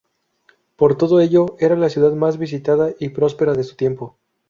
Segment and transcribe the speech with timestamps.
[0.77, 4.17] Por todo ello, era la ciudad más visitada y próspera de su tiempo.